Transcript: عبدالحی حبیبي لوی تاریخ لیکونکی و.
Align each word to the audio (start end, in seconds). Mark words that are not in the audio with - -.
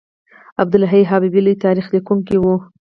عبدالحی 0.61 1.03
حبیبي 1.11 1.41
لوی 1.45 1.55
تاریخ 1.65 1.85
لیکونکی 1.95 2.37
و. 2.39 2.45